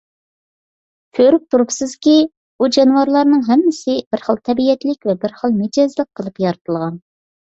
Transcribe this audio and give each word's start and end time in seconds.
كۆرۈپ 1.17 1.43
تۇرۇپسىزكى، 1.55 2.15
بۇ 2.63 2.69
جانىۋارلارنىڭ 2.77 3.43
ھەممىسى 3.51 3.97
بىر 4.15 4.25
خىل 4.29 4.41
تەبىئەتلىك 4.49 5.07
ۋە 5.09 5.17
بىر 5.27 5.37
خىل 5.43 5.53
مىجەزلىك 5.59 6.09
قىلىپ 6.21 6.45
يارىتىلغان. 6.47 6.99